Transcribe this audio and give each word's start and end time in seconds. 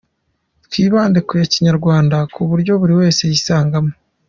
Twibande 0.65 1.19
ku 1.27 1.31
ya 1.39 1.45
Kinyarwanda 1.53 2.17
ku 2.33 2.41
buryo 2.49 2.73
buri 2.81 2.93
wese 2.99 3.21
yisangamo. 3.31 3.91